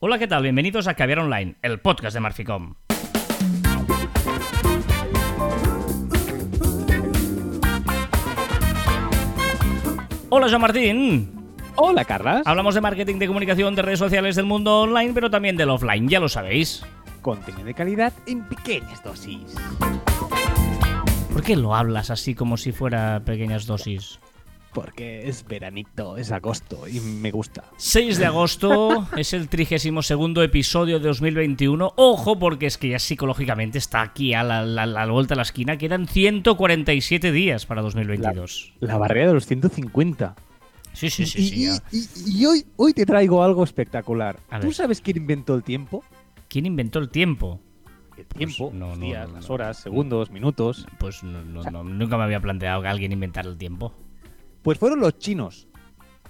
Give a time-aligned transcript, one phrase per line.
[0.00, 0.44] Hola, ¿qué tal?
[0.44, 2.76] Bienvenidos a Caviar Online, el podcast de Marficom.
[10.28, 11.32] Hola, Joan Martín.
[11.74, 12.46] Hola, Carlas.
[12.46, 16.08] Hablamos de marketing, de comunicación, de redes sociales, del mundo online, pero también del offline,
[16.08, 16.84] ya lo sabéis.
[17.20, 19.56] Contenido de calidad en pequeñas dosis.
[21.32, 24.20] ¿Por qué lo hablas así como si fuera pequeñas dosis?
[24.72, 27.64] Porque es veranito, es agosto y me gusta.
[27.78, 30.10] 6 de agosto es el 32
[30.44, 31.94] episodio de 2021.
[31.96, 35.42] Ojo, porque es que ya psicológicamente está aquí a la, la- la vuelta de la
[35.42, 35.78] esquina.
[35.78, 38.74] Quedan 147 días para 2022.
[38.80, 40.36] La barrera de los 150.
[40.92, 41.78] Sí, sí, sí, y, sí.
[41.92, 41.96] y-
[42.36, 44.38] y- y hoy, hoy te traigo algo espectacular.
[44.60, 46.04] ¿Tú sabes quién inventó el tiempo?
[46.48, 47.60] ¿Quién inventó el tiempo?
[48.16, 50.86] El tiempo, no, los no, días, no, las horas, segundos, minutos.
[50.98, 53.94] Pues no, no, no, nunca me había planteado que alguien inventara el tiempo.
[54.68, 55.66] Pues fueron los chinos.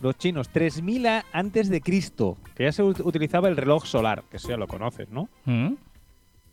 [0.00, 4.22] Los chinos, 3000 a- antes de Cristo, que ya se ut- utilizaba el reloj solar,
[4.30, 5.28] que eso ya lo conoces, ¿no?
[5.44, 5.72] ¿Mm?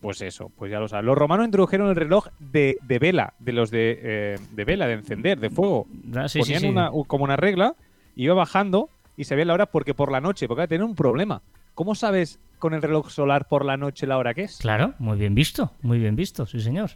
[0.02, 1.06] Pues eso, pues ya lo sabes.
[1.06, 4.94] Los romanos introdujeron el reloj de, de vela, de los de, eh, de vela, de
[4.94, 5.86] encender, de fuego.
[6.16, 6.68] Ah, sí, Ponían sí.
[6.70, 7.76] Una, como una regla,
[8.16, 11.44] iba bajando y sabían la hora porque por la noche, porque tener un problema.
[11.76, 14.58] ¿Cómo sabes con el reloj solar por la noche la hora que es?
[14.58, 16.90] Claro, muy bien visto, muy bien visto, sí señor.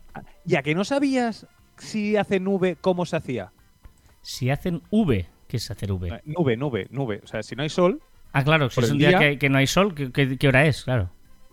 [0.46, 1.46] Ya que no sabías
[1.78, 3.52] si hace nube, cómo se hacía.
[4.22, 6.09] Si hacen V, ¿qué es hacer V?
[6.09, 7.22] Eh, Nube, nube, nube.
[7.23, 9.50] O sea, si no hay sol, Ah, claro, si es un día, día- que, que
[9.50, 10.84] no hay sol, ¿qué, hora es?
[10.84, 11.09] Claro,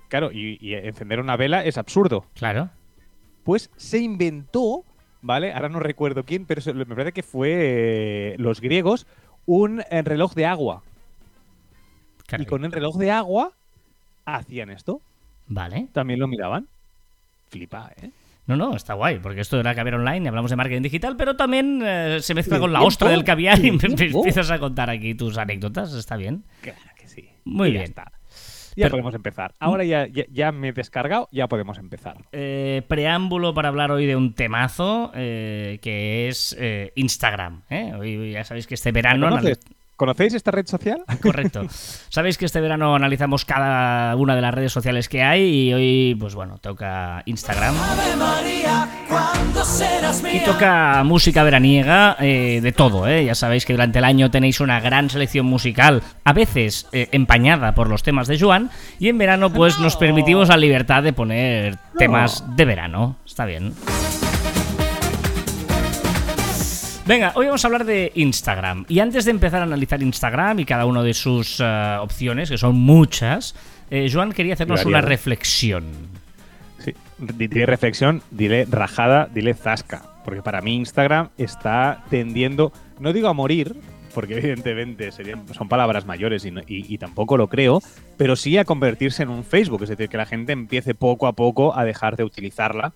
[0.09, 2.27] claro, y, y encender una vela es absurdo.
[2.35, 2.71] claro.
[3.45, 4.85] Pues se inventó,
[5.23, 5.53] ¿vale?
[5.53, 9.07] Ahora no recuerdo quién, pero me parece que fue eh, los griegos,
[9.47, 10.83] un eh, reloj de agua.
[12.27, 12.45] Caray.
[12.45, 13.53] Y con el reloj de agua
[14.25, 15.01] hacían esto.
[15.47, 15.87] Vale.
[15.93, 16.67] También lo miraban.
[17.49, 18.11] Flipa, ¿eh?
[18.47, 21.83] No, no, está guay, porque esto era caviar online, hablamos de marketing digital, pero también
[21.85, 25.15] eh, se mezcla ¿Y el con la ostra del caviar y empiezas a contar aquí
[25.15, 26.45] tus anécdotas, está bien.
[26.61, 27.29] Claro que sí.
[27.45, 27.91] Muy Y ya bien.
[27.91, 28.13] está.
[28.77, 29.55] Ya Pero- podemos empezar.
[29.59, 32.19] Ahora ya, ya, ya me he descargado, ya podemos empezar.
[32.33, 37.63] Eh, preámbulo para hablar hoy de un temazo eh, que es eh, Instagram.
[37.99, 39.29] Hoy ya sabéis que este verano...
[39.31, 39.61] ¿Conoces-
[39.97, 41.05] ¿Conocéis esta red social?
[41.23, 41.67] Correcto.
[42.09, 46.17] Sabéis que este verano analizamos cada una de las redes sociales que hay y hoy,
[46.19, 47.75] pues bueno, toca Instagram.
[50.33, 53.25] Y toca música veraniega eh, de todo, ¿eh?
[53.25, 57.75] Ya sabéis que durante el año tenéis una gran selección musical, a veces eh, empañada
[57.75, 61.79] por los temas de Joan, y en verano pues nos permitimos la libertad de poner
[61.99, 63.17] temas de verano.
[63.25, 63.73] Está bien.
[67.07, 68.85] Venga, hoy vamos a hablar de Instagram.
[68.89, 72.59] Y antes de empezar a analizar Instagram y cada una de sus eh, opciones, que
[72.59, 73.55] son muchas,
[73.91, 75.85] eh, Joan quería hacernos una reflexión.
[76.79, 76.93] Sí.
[77.19, 80.03] Di- Dile reflexión, dile rajada, dile zasca.
[80.25, 83.77] Porque para mí Instagram está tendiendo, no digo a morir,
[84.13, 87.81] porque evidentemente serían, son palabras mayores y, no- y- y tampoco lo creo,
[88.17, 89.85] pero sí a convertirse en un Facebook.
[89.85, 92.93] Es decir, que la gente empiece poco a poco a dejar de utilizarla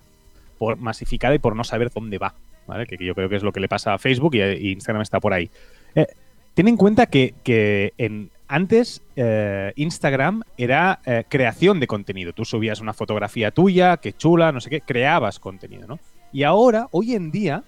[0.59, 2.35] por masificada y por no saber dónde va.
[2.67, 2.87] ¿Vale?
[2.87, 5.03] Que, que yo creo que es lo que le pasa a Facebook y, y Instagram
[5.03, 5.51] está por ahí.
[5.95, 6.07] Eh,
[6.55, 12.33] ten en cuenta que, que en, antes eh, Instagram era eh, creación de contenido.
[12.33, 16.01] Tú subías una fotografía tuya, qué chula, no sé qué, creabas contenido, ¿no?
[16.33, 17.63] Y ahora, hoy en día,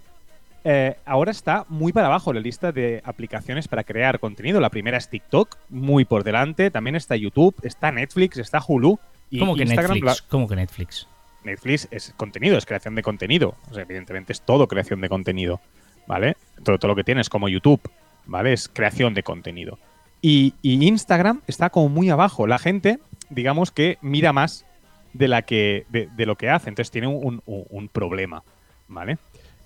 [0.65, 4.61] eh, ahora está muy para abajo la lista de aplicaciones para crear contenido.
[4.61, 6.71] La primera es TikTok, muy por delante.
[6.71, 8.99] También está YouTube, está Netflix, está Hulu.
[9.31, 10.23] Y ¿Cómo que Instagram, Netflix?
[10.23, 11.09] ¿Cómo que Netflix?
[11.45, 13.55] Netflix es contenido, es creación de contenido.
[13.71, 15.61] O sea, evidentemente es todo creación de contenido.
[16.07, 16.37] ¿Vale?
[16.65, 17.81] Todo, todo lo que tienes como YouTube,
[18.27, 18.53] ¿vale?
[18.53, 19.79] Es creación de contenido.
[20.21, 22.47] Y, y Instagram está como muy abajo.
[22.49, 22.99] La gente,
[23.31, 24.67] digamos que mira más
[25.13, 26.69] de, la que, de, de lo que hace.
[26.71, 28.43] Entonces tiene un, un- un problema.
[28.89, 29.19] ¿Vale?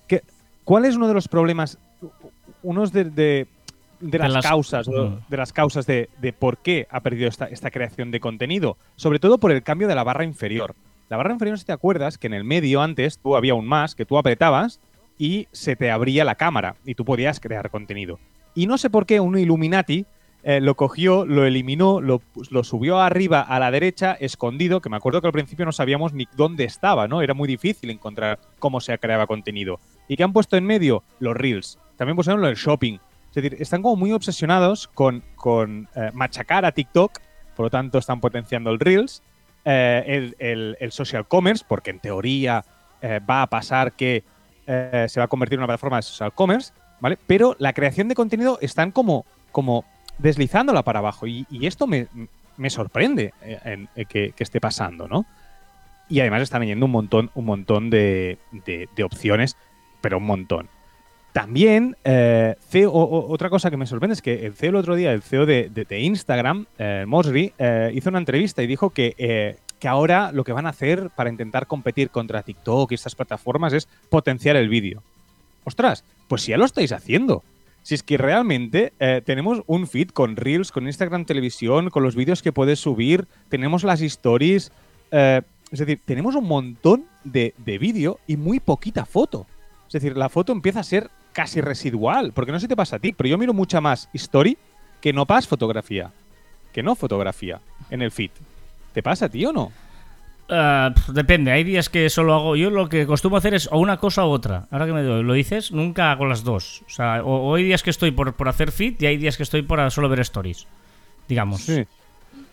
[0.06, 0.22] ¿Qué-
[0.64, 1.78] ¿Cuál es uno de los problemas?
[2.62, 3.46] Unos de, de-
[4.00, 4.86] las, las- causas.
[4.88, 5.18] Mm.
[5.28, 8.76] de las causas de, de por qué ha perdido esta, esta creación de contenido.
[8.96, 10.74] Sobre todo por el cambio de la barra inferior.
[11.08, 13.94] La barra inferior, si te acuerdas, que en el medio antes tú había un más
[13.94, 14.80] que tú apretabas
[15.18, 18.18] y se te abría la cámara y tú podías crear contenido.
[18.54, 20.06] Y no sé por qué un Illuminati
[20.42, 22.20] eh, lo cogió, lo eliminó, lo,
[22.62, 26.26] subió arriba a la derecha, escondido, que me acuerdo que al principio no sabíamos ni
[26.36, 27.20] dónde estaba, ¿no?
[27.20, 29.80] Era muy difícil encontrar cómo se creaba contenido.
[30.08, 31.02] ¿Y qué han puesto en medio?
[31.18, 31.78] Los Reels.
[31.96, 32.98] También pusieron lo del shopping.
[33.28, 37.18] Es decir, están como muy obsesionados con, con eh, machacar a TikTok,
[37.56, 39.22] por lo tanto están potenciando el Reels,
[39.66, 42.64] eh, el, social commerce, porque en teoría
[43.02, 44.22] eh, va a pasar que
[44.66, 47.18] eh, se va a convertir en una plataforma de social commerce, ¿vale?
[47.26, 49.84] Pero la creación de contenido están como, como
[50.18, 52.06] deslizándola para abajo y, esto me,
[52.56, 55.26] me sorprende en- que, esté pasando, ¿no?
[56.08, 59.56] Y además están yendo un montón, un montón de- de opciones,
[60.00, 60.68] pero un montón.
[61.36, 65.12] También, eh, CEO, otra cosa que me sorprende es que el CEO el otro día,
[65.12, 70.32] el CEO de, Instagram, eh, Mosby, eh, hizo una entrevista y dijo que, que ahora
[70.32, 74.56] lo que van a hacer para intentar competir contra TikTok y estas plataformas es potenciar
[74.56, 75.02] el vídeo.
[75.64, 77.44] Ostras, pues ya lo estáis haciendo.
[77.82, 78.94] Si es que realmente
[79.26, 83.84] tenemos un feed con Reels, con Instagram Televisión, con los vídeos que puedes subir, tenemos
[83.84, 84.72] las stories.
[85.10, 89.46] es decir, tenemos un montón de, de vídeo y muy poquita foto.
[89.86, 92.96] Es decir, la foto empieza a ser casi residual, porque no sé si te pasa
[92.96, 94.56] a ti, pero yo miro mucha más story
[95.02, 96.10] que no pas fotografía.
[96.72, 97.60] Que no fotografía
[97.90, 98.30] en el feed.
[98.94, 99.70] ¿Te pasa a ti o no?
[100.48, 102.56] Ah, depende, hay días que solo hago.
[102.56, 104.66] Yo lo que acostumbro hacer es o una cosa u otra.
[104.70, 106.82] Ahora que me lo dices, nunca hago las dos.
[106.86, 109.42] O sea, o, hay días que estoy por, por, hacer feed y hay días que
[109.42, 110.66] estoy por solo ver stories.
[111.28, 111.60] Digamos.
[111.60, 111.84] Sí.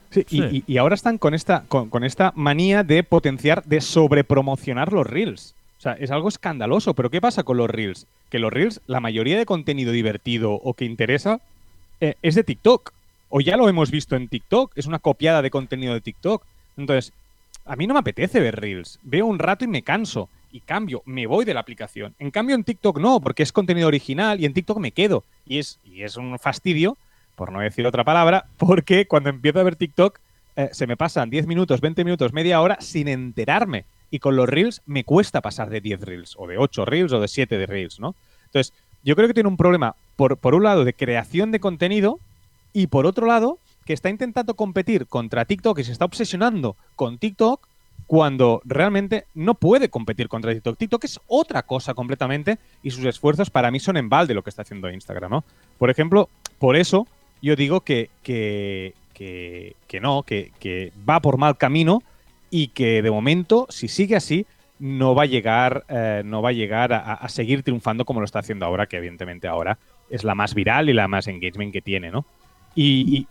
[0.10, 0.26] sí,
[0.68, 5.56] Y, ahora están con esta, con, con esta manía de potenciar, de sobrepromocionar los reels.
[5.84, 6.94] Sea, es algo escandaloso.
[6.94, 8.08] Pero ¿qué pasa con los Reels?
[8.30, 11.42] Que los Reels, la mayoría de contenido divertido o que interesa,
[12.00, 12.94] eh, es de TikTok.
[13.28, 14.72] O ya lo hemos visto en TikTok.
[14.78, 16.42] Es una copiada de contenido de TikTok.
[16.78, 17.12] Entonces,
[17.66, 18.98] a mí no me apetece ver Reels.
[19.04, 20.30] Veo un rato y me canso.
[20.54, 22.16] Y cambio, me voy de la aplicación.
[22.18, 25.26] En cambio, en TikTok no, porque es contenido original y en TikTok me quedo.
[25.46, 26.96] Y es, y es un fastidio,
[27.36, 30.20] por no decir otra palabra, porque cuando empiezo a ver TikTok
[30.56, 33.84] eh, se me pasan 10 minutos, 20 minutos, media hora sin enterarme
[34.14, 37.20] y con los reels me cuesta pasar de 10 reels, o de 8 reels, o
[37.20, 38.14] de 7 de reels, ¿no?
[38.46, 38.72] Entonces,
[39.04, 42.20] yo creo que tiene un problema, por, por un lado, de creación de contenido,
[42.74, 47.18] y por otro lado, que está intentando competir contra TikTok y se está obsesionando con
[47.18, 47.68] TikTok
[48.06, 50.78] cuando realmente no puede competir contra TikTok.
[50.78, 54.52] TikTok es otra cosa completamente y sus esfuerzos para mí son en balde lo que
[54.52, 55.44] está haciendo Instagram, ¿no?
[55.80, 57.08] Por ejemplo, por eso
[57.42, 62.04] yo digo que, que, que, que no, que, que va por mal camino
[62.54, 64.46] y que de momento, si sigue así,
[64.78, 68.40] no va a llegar, eh, no va a, llegar a, seguir triunfando como lo está
[68.40, 72.12] haciendo ahora, que evidentemente ahora es la más viral y la más engagement que tiene,
[72.12, 72.28] ¿no?
[72.76, 73.28] Y,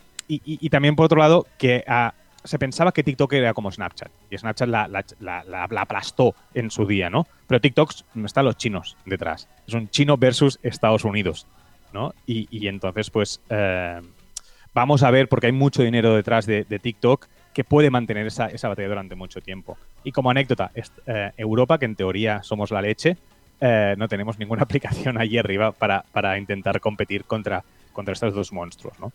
[0.69, 4.67] también, por otro lado, que ah, se pensaba que TikTok era como Snapchat, y Snapchat
[4.67, 4.89] la,
[5.21, 7.25] la, aplastó en su día, ¿no?
[7.47, 7.93] Pero TikTok
[8.25, 9.47] están los chinos detrás.
[9.65, 11.47] Es un chino versus Estados Unidos,
[11.93, 12.13] ¿no?
[12.25, 14.01] Y, entonces, pues, eh,
[14.73, 18.47] vamos a ver, porque hay mucho dinero detrás de, de TikTok, que puede mantener esa,
[18.47, 19.77] esa batalla durante mucho tiempo.
[20.03, 20.71] Y como anécdota,
[21.05, 23.17] eh, Europa, que en teoría somos la leche,
[23.61, 27.63] eh, no tenemos ninguna aplicación allí arriba para, para, intentar competir contra,
[27.93, 28.99] contra estos dos monstruos.
[28.99, 29.11] ¿no?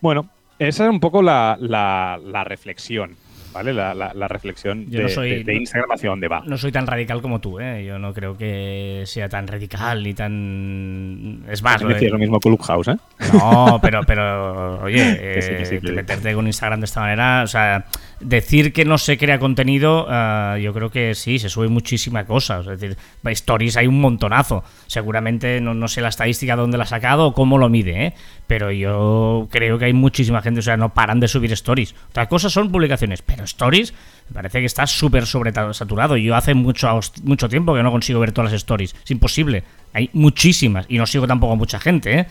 [0.00, 0.28] Bueno,
[0.58, 3.16] esa es un poco la, la, la reflexión.
[3.52, 3.72] ¿Vale?
[3.72, 6.42] La, la, reflexión de, de, Instagram hacia dónde va.
[6.46, 7.84] No soy tan radical como tú, ¿eh?
[7.84, 11.44] Yo no creo que sea tan radical ni tan...
[11.48, 11.82] Es más...
[11.82, 12.96] No lo mismo Clubhouse, ¿eh?
[13.32, 17.84] No, pero, pero oye, eh, meterte con Instagram de esta manera, o sea,
[18.22, 22.60] decir que no se crea contenido, uh, yo creo que sí, se sube muchísima cosa.
[22.60, 24.64] Es decir, stories hay un montonazo.
[24.86, 28.06] Seguramente no, no sé la estadística de dónde la ha sacado o cómo lo mide,
[28.06, 28.14] ¿eh?
[28.46, 31.94] pero yo creo que hay muchísima gente, o sea, no paran de subir stories.
[32.10, 33.94] Otra cosa son publicaciones, pero stories
[34.28, 36.16] me parece que está súper sobresaturado.
[36.16, 38.94] Yo hace mucho, mucho tiempo que no consigo ver todas las stories.
[39.04, 39.64] Es imposible.
[39.92, 42.26] Hay muchísimas y no sigo tampoco a mucha gente, ¿eh?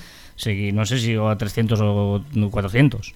[0.74, 3.14] no sé si sigo a 300 o 400.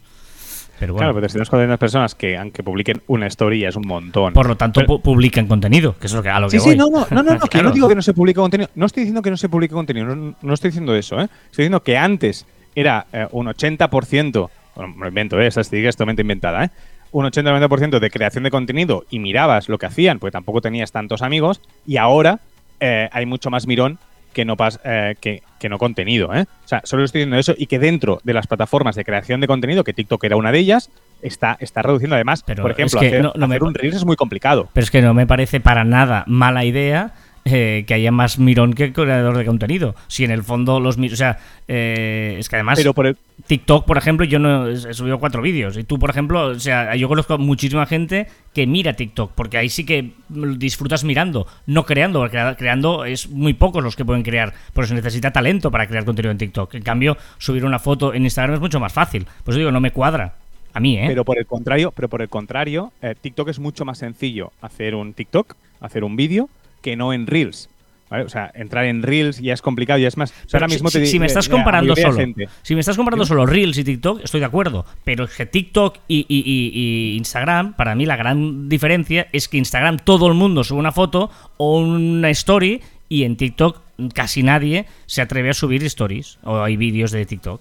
[0.79, 1.05] Pero bueno.
[1.05, 4.33] Claro, pero 300 400 personas que aunque publiquen una story es un montón.
[4.33, 6.89] Por lo tanto, publican contenido, que es lo que, a lo sí, que Sí, no,
[6.89, 8.69] no, no, no, que yo no digo que no se publique contenido.
[8.75, 11.23] No estoy diciendo que no se publique contenido, no, estoy diciendo eso, ¿eh?
[11.23, 12.45] Estoy diciendo que antes
[12.75, 15.47] era eh, un 80%, bueno, me invento, ¿eh?
[15.47, 16.69] esa estadística es totalmente inventada, ¿eh?
[17.11, 21.21] un 80-90% de creación de contenido y mirabas lo que hacían, porque tampoco tenías tantos
[21.21, 22.39] amigos, y ahora
[22.81, 23.99] eh, hay mucho más mirón
[24.35, 26.35] que no, pas, eh, que, que, no contenido.
[26.35, 26.41] ¿eh?
[26.41, 29.47] O sea, solo estoy diciendo eso y que dentro de las plataformas de creación de
[29.47, 32.43] contenido, que TikTok era una de ellas, está, está reduciendo además.
[32.45, 34.69] Pero por ejemplo, hacer, no, un Reels es muy complicado.
[34.73, 37.13] Pero es que no me parece para nada mala idea
[37.47, 39.93] eh, que haya más mirón que creador de contenido.
[40.07, 40.97] Si en el fondo los...
[40.97, 41.37] O sea,
[41.67, 42.79] eh, es que además...
[42.79, 45.77] Pero por TikTok, por ejemplo, yo no he subido cuatro vídeos.
[45.77, 49.69] Y tú, por ejemplo, o sea, yo conozco muchísima gente que mira TikTok, porque ahí
[49.69, 54.85] sí que disfrutas mirando, no creando, creando es muy pocos los que pueden crear, por
[54.85, 56.73] eso necesita talento para crear contenido en TikTok.
[56.73, 59.27] En cambio, subir una foto en Instagram es mucho más fácil.
[59.43, 60.33] Por eso digo, no me cuadra.
[60.73, 61.05] A mí, ¿eh?
[61.07, 64.95] Pero por el contrario, pero por el contrario, eh, TikTok es mucho más sencillo hacer
[64.95, 66.49] un TikTok, hacer un vídeo,
[66.85, 67.67] que no en Reels.
[68.11, 70.31] O sea, entrar en Reels ya es complicado, y es más.
[70.53, 72.23] ahora mismo si, si, me estás comparando solo,
[72.61, 74.85] si me estás comparando solo Reels y TikTok, estoy de acuerdo.
[75.03, 80.27] Pero es que TikTok y, Instagram, para mí la gran diferencia es que Instagram todo
[80.27, 83.81] el mundo sube una foto o una story y en TikTok
[84.13, 87.59] casi nadie se atreve a subir stories o hay vídeos de TikTok.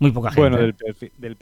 [0.00, 0.50] Muy poca gente.
[0.50, 0.74] Bueno,
[1.18, 1.36] del,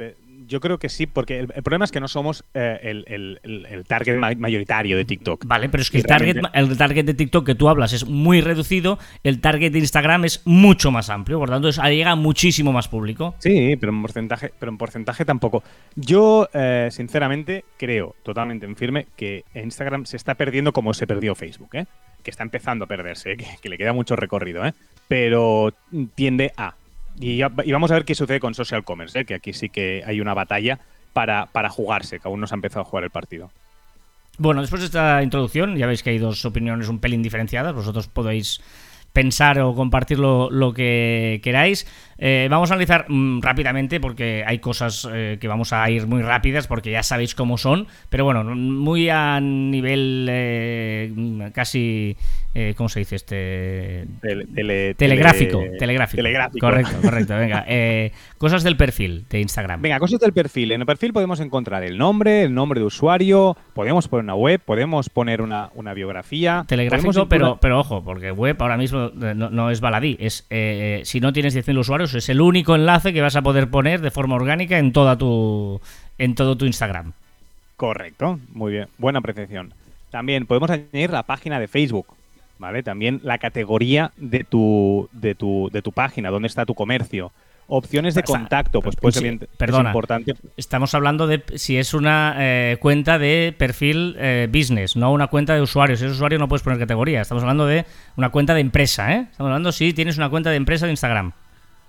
[0.46, 4.96] Yo creo que sí, porque el, problema es que no somos eh, el, target mayoritario
[4.96, 5.44] de TikTok.
[5.46, 8.40] Vale, pero es que el target, el target de TikTok que tú hablas es muy
[8.40, 13.34] reducido, el target de Instagram es mucho más amplio, por tanto llega muchísimo más público.
[13.38, 15.62] Sí, pero en porcentaje, pero en porcentaje tampoco.
[15.94, 21.34] Yo, eh, sinceramente, creo totalmente en firme que Instagram se está perdiendo como se perdió
[21.34, 21.86] Facebook, ¿eh?
[22.22, 24.72] que está empezando a perderse, que, que le queda mucho recorrido, ¿eh?
[25.08, 25.72] pero
[26.14, 26.74] tiende a
[27.20, 29.24] y, vamos a ver qué sucede con Social Commerce, ¿eh?
[29.24, 30.80] que aquí sí que hay una batalla
[31.12, 33.50] para, para jugarse, que aún no se ha empezado a jugar el partido.
[34.36, 37.72] Bueno, después de esta introducción, ya veis que hay dos opiniones un pelín diferenciadas.
[37.72, 38.60] Vosotros podéis
[39.14, 41.86] pensar o compartir lo, que queráis.
[42.18, 46.22] Eh, vamos a analizar mm, rápidamente porque hay cosas eh, que vamos a ir muy
[46.22, 52.16] rápidas porque ya sabéis cómo son, pero bueno, muy a nivel eh, casi,
[52.76, 54.06] ¿cómo se dice este?
[54.96, 56.22] telegráfico, telegráfico,
[56.60, 57.36] Correcto, correcto.
[57.36, 57.66] Venga,
[58.38, 59.80] cosas del perfil de Instagram.
[59.80, 60.72] Venga, cosas del perfil.
[60.72, 64.60] En el perfil podemos encontrar el nombre, el nombre de usuario, podemos poner una web,
[64.60, 66.64] podemos poner una, biografía.
[66.66, 70.46] Telegráfico, pero, pero ojo, porque web ahora mismo no, es baladí, es
[71.08, 74.10] si no tienes 10.000 usuarios es el único enlace que vas a poder poner de
[74.10, 75.80] forma orgánica en toda tu
[76.18, 77.12] en todo tu Instagram.
[77.76, 79.74] Correcto, muy bien, buena apreciación.
[80.10, 82.06] También podemos añadir la página de Facebook,
[82.58, 82.82] ¿vale?
[82.82, 87.32] También la categoría de tu de tu de tu página, dónde está tu comercio.
[87.66, 90.34] Opciones de contacto, pues ser perdona, importante.
[90.56, 95.54] Estamos hablando de si es una eh, cuenta de perfil eh, business, no una cuenta
[95.54, 95.96] de usuario.
[95.96, 97.22] Si es usuario no puedes poner categoría.
[97.22, 99.26] Estamos hablando de una cuenta de empresa, ¿eh?
[99.30, 101.32] Estamos hablando si tienes una cuenta de empresa de Instagram.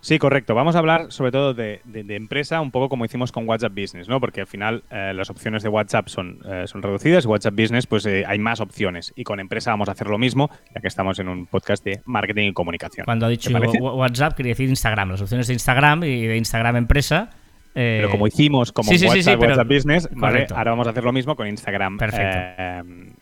[0.06, 0.54] Sí, correcto.
[0.54, 4.20] Vamos a hablar sobre todo de, empresa, un poco como hicimos con WhatsApp Business, ¿no?
[4.20, 8.06] Porque al final eh, las opciones de WhatsApp son, eh, son reducidas, WhatsApp Business pues
[8.06, 9.14] eh, hay más opciones.
[9.16, 12.02] Y con empresa vamos a hacer lo mismo, ya que estamos en un podcast de
[12.06, 13.06] marketing y comunicación.
[13.06, 17.32] Cuando ha dicho WhatsApp, quería decir Instagram, las opciones de Instagram y de Instagram empresa.
[17.74, 21.98] Pero como hicimos como WhatsApp, Business, ahora vamos a hacer lo mismo con Instagram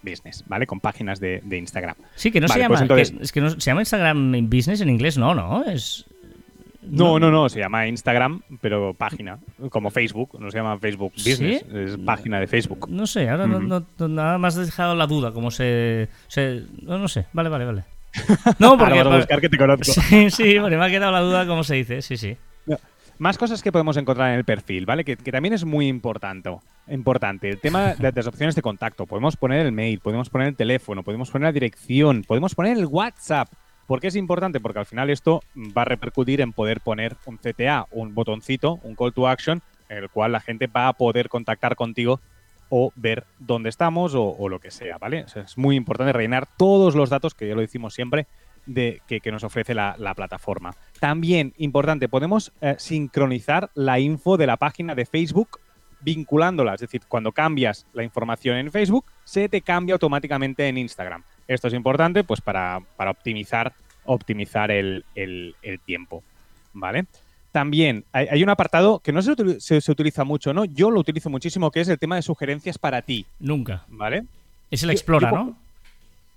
[0.02, 0.68] Business, ¿vale?
[0.68, 1.96] Con páginas de, Instagram.
[2.16, 2.86] Sí, que no se llama.
[2.88, 5.64] Pues es que no, se llama Instagram Business en inglés, no, no.
[5.64, 6.06] Es,
[6.90, 11.66] no, no, no, se llama Instagram, pero página, como Facebook, no se llama Facebook Business,
[11.74, 12.90] es página de Facebook.
[12.90, 16.10] No sé, ahora no, nada más he dejado la duda, como se...
[16.84, 17.84] no, sé, vale, vale, vale.
[18.60, 19.00] No, porque...
[19.00, 19.86] a buscar que te conozco.
[19.86, 22.38] Sí, sí, me ha quedado la duda cómo se dice, sí, sí.
[23.20, 25.06] Más cosas que podemos encontrar en el perfil, ¿vale?
[25.06, 26.50] Que, también es muy importante.
[26.88, 27.50] Importante.
[27.50, 29.06] El tema de las opciones de contacto.
[29.06, 32.86] Podemos poner el mail, podemos poner el teléfono, podemos poner la dirección, podemos poner el
[32.86, 33.50] WhatsApp.
[33.94, 34.60] ¿Por qué es importante?
[34.60, 38.96] Porque al final esto va a repercutir en poder poner un CTA, un botoncito, un
[38.96, 42.20] call to action, en el cual la gente va a poder contactar contigo
[42.70, 45.28] o ver dónde estamos o, lo que sea, ¿vale?
[45.36, 48.26] es muy importante rellenar todos los datos, que ya lo decimos siempre,
[48.66, 50.76] de, que, nos ofrece la, plataforma.
[51.00, 55.60] También, importante, podemos eh, sincronizar la info de la página de Facebook
[56.04, 56.74] vinculándola.
[56.74, 61.24] Es decir, cuando cambias la información en Facebook, se te cambia automáticamente en Instagram.
[61.48, 63.74] Esto es importante pues para, optimizar,
[64.06, 65.04] optimizar el,
[65.86, 66.24] tiempo.
[66.74, 67.06] ¿Vale?
[67.52, 70.66] También hay, un apartado que no se, se, utiliza mucho, ¿no?
[70.66, 73.28] Yo lo utilizo muchísimo, que es el tema de sugerencias para ti.
[73.40, 73.86] Nunca.
[73.90, 74.26] ¿Vale?
[74.72, 75.56] Es el Explora, ¿no?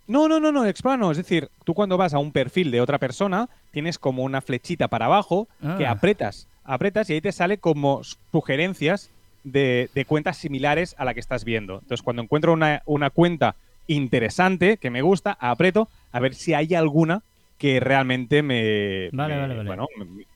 [0.07, 1.11] No, no, no, no, Explora no.
[1.11, 4.89] Es decir, tú cuando vas a un perfil de otra persona, tienes como una flechita
[4.89, 5.93] para abajo que ah.
[5.93, 9.11] apretas, apretas y ahí te sale como sugerencias
[9.43, 11.75] de, cuentas similares a la que estás viendo.
[11.75, 13.57] Entonces, cuando encuentro una, una cuenta
[13.87, 17.23] interesante, que me gusta, aprieto a ver si hay alguna
[17.59, 19.87] que realmente me, Bueno,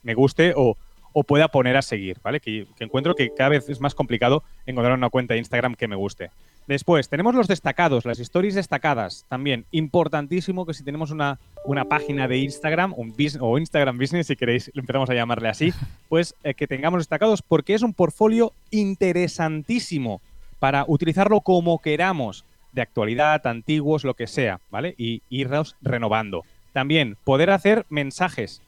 [0.03, 0.77] me, guste o,
[1.23, 2.39] pueda poner a seguir, ¿vale?
[2.39, 5.95] Que, encuentro que cada vez es más complicado encontrar una cuenta de Instagram que me
[5.95, 6.31] guste.
[6.67, 9.25] Después, tenemos los destacados, las stories destacadas.
[9.27, 14.35] También, importantísimo que si tenemos una, una página de Instagram un o Instagram Business, si
[14.35, 15.73] queréis, empezamos a llamarle así,
[16.09, 20.21] pues eh, que tengamos destacados porque es un portfolio interesantísimo
[20.59, 24.95] para utilizarlo como queramos de actualidad, antiguos, lo que sea, ¿vale?
[24.97, 26.43] Y irnos renovando.
[26.73, 28.61] También poder hacer mensajes,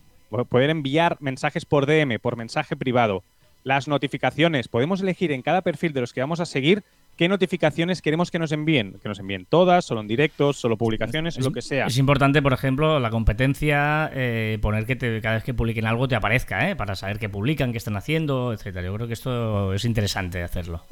[0.49, 3.23] poder enviar mensajes por DM, por mensaje privado.
[3.63, 6.83] Las notificaciones, podemos elegir en cada perfil de los que vamos a seguir
[7.15, 8.95] qué notificaciones queremos que nos envíen.
[9.01, 11.85] Que nos envíen todas, solo en directos, solo publicaciones, lo que sea.
[11.85, 16.15] Es importante, por ejemplo, la competencia, eh, poner que cada vez que publiquen algo te
[16.15, 16.75] aparezca, ¿eh?
[16.75, 18.85] para saber qué publican, qué están haciendo, etcétera.
[18.85, 20.83] Yo creo que esto es interesante hacerlo.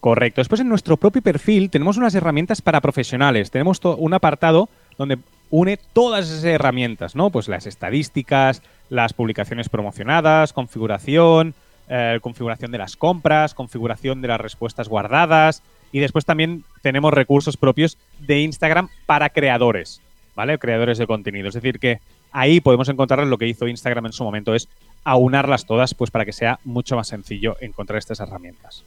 [0.00, 0.40] Correcto.
[0.40, 3.50] Después en nuestro propio perfil tenemos unas herramientas para profesionales.
[3.50, 5.18] Tenemos un apartado donde
[5.50, 7.30] une todas esas herramientas, ¿no?
[7.30, 11.54] Pues las estadísticas, las publicaciones promocionadas, configuración,
[11.88, 15.62] eh, configuración de las compras, configuración de las respuestas guardadas
[15.92, 20.02] y después también tenemos recursos propios de Instagram para creadores,
[20.34, 20.58] ¿vale?
[20.58, 21.48] Creadores de contenido.
[21.48, 22.00] Es decir, que
[22.32, 24.68] ahí podemos encontrar lo que hizo Instagram en su momento, es
[25.04, 28.84] aunarlas todas pues para que sea mucho más sencillo encontrar estas herramientas.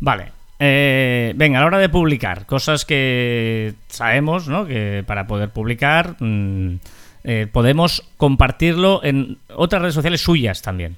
[0.00, 0.43] Vale.
[0.58, 4.66] Eh, venga, a la hora de publicar, cosas que sabemos, ¿no?
[4.66, 6.76] Que para poder publicar mm,
[7.24, 10.96] eh, podemos compartirlo en otras redes sociales suyas también.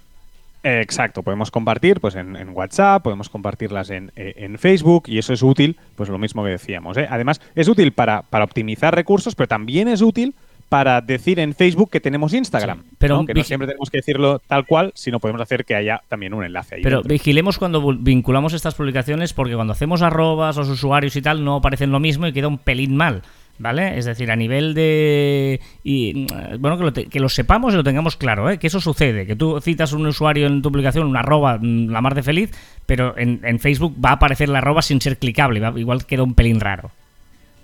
[0.63, 5.77] Exacto, podemos compartir pues en, WhatsApp, podemos compartirlas en, en, Facebook y eso es útil,
[5.95, 6.97] pues lo mismo que decíamos.
[6.97, 7.07] ¿eh?
[7.09, 10.35] Además, es útil para, para optimizar recursos, pero también es útil
[10.69, 12.83] para decir en Facebook que tenemos Instagram.
[12.99, 16.35] pero que no siempre tenemos que decirlo tal cual, sino podemos hacer que haya también
[16.35, 16.83] un enlace ahí.
[16.83, 21.57] Pero vigilemos cuando vinculamos estas publicaciones, porque cuando hacemos arrobas, los usuarios y tal, no
[21.57, 23.23] aparecen lo mismo y queda un pelín mal.
[23.59, 23.97] ¿Vale?
[23.97, 25.63] Es decir, a nivel de.
[25.83, 26.27] Y,
[26.59, 28.59] bueno, que lo, sepamos y lo tengamos claro, ¿eh?
[28.59, 29.25] Que eso sucede.
[29.27, 32.51] Que tú citas un usuario en tu publicación, una arroba, mm, la mar de feliz,
[32.85, 35.63] pero en, en Facebook va a aparecer la arroba sin ser clicable.
[35.77, 36.91] igual queda un pelín raro.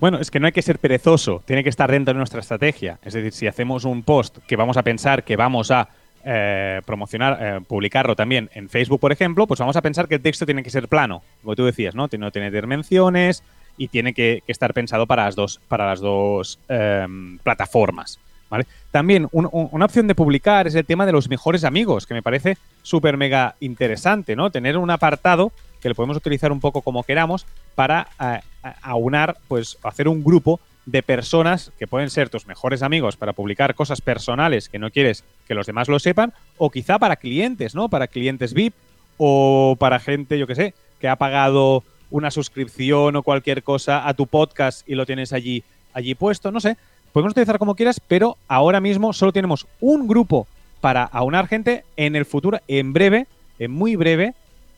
[0.03, 2.99] Bueno, es que no hay que ser perezoso, tiene que estar dentro de nuestra estrategia.
[3.05, 5.91] Es decir, si hacemos un post que vamos a pensar que vamos a
[6.25, 10.21] eh, promocionar, eh, publicarlo también en Facebook, por ejemplo, pues vamos a pensar que el
[10.21, 12.09] texto tiene que ser plano, como tú decías, ¿no?
[12.09, 13.45] Tiene, tiene tener menciones
[13.77, 18.19] y tiene que, estar pensado para las dos, para las dos em, plataformas.
[18.51, 18.67] ¿Vale?
[18.91, 22.59] También una opción de publicar es el tema de los mejores amigos, que me parece
[22.83, 24.51] súper mega interesante, ¿no?
[24.51, 28.41] Tener un apartado que lo podemos utilizar un poco como queramos para eh,
[28.83, 33.75] aunar, pues hacer un grupo de personas que pueden ser tus mejores amigos para publicar
[33.75, 37.88] cosas personales que no quieres que los demás lo sepan, o quizá para clientes, ¿no?
[37.88, 38.75] Para clientes VIP
[39.16, 44.14] o para gente, yo que sé, que ha pagado una suscripción o cualquier cosa a
[44.14, 46.76] tu podcast y lo tienes allí, allí puesto, no sé.
[47.12, 50.47] Podemos utilizar como quieras, pero ahora mismo solo tenemos un grupo
[50.81, 51.85] para aunar gente.
[51.97, 53.26] En el futuro, en breve,
[53.59, 54.35] en muy breve,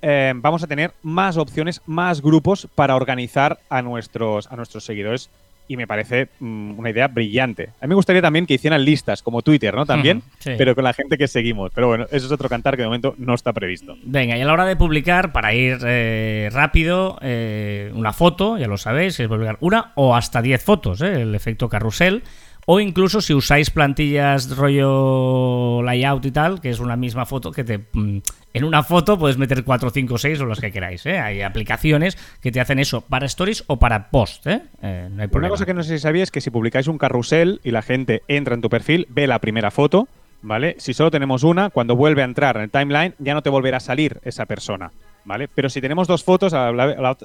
[0.07, 5.31] eh, vamos a tener más opciones, más grupos para organizar a nuestros, a nuestros seguidores
[5.67, 7.71] y me parece mm, una idea brillante.
[7.81, 9.87] A mí me gustaría también que hicieran listas, como Twitter, ¿no?
[9.87, 11.71] También, pero con la gente que seguimos.
[11.75, 13.97] Pero bueno, eso es otro cantar que de momento no está previsto.
[14.03, 18.67] Venga, y a la hora de publicar, para ir eh, rápido, eh, una foto, ya
[18.67, 22.23] lo sabéis, es publicar una o hasta 10 fotos, el efecto carrusel.
[22.67, 27.65] O incluso si usáis plantillas rollo layout y tal, que es una misma foto que
[27.65, 27.79] te...
[27.93, 28.19] Mm,
[28.55, 31.05] en una foto puedes meter 4, 5, 6 o los que queráis.
[31.07, 31.19] ¿eh?
[31.19, 34.47] Hay aplicaciones que te hacen eso para stories o para post.
[34.47, 34.63] ¿eh?
[34.81, 36.97] Eh, no hay Una cosa que no sé si sabías es que si publicáis un
[36.97, 40.09] carrusel y la gente entra en tu perfil, ve la primera foto,
[40.41, 40.77] ¿vale?
[40.79, 43.79] Si solo tenemos una, cuando vuelve a entrar en el timeline ya no te volverá
[43.79, 44.93] a salir esa persona,
[45.25, 45.49] ¿vale?
[45.49, 46.73] Pero si tenemos dos fotos, la,